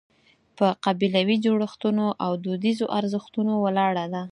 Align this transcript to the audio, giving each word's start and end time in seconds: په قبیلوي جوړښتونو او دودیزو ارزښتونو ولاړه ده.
په 0.57 0.67
قبیلوي 0.85 1.37
جوړښتونو 1.45 2.05
او 2.25 2.31
دودیزو 2.43 2.85
ارزښتونو 2.99 3.53
ولاړه 3.65 4.05
ده. 4.13 4.19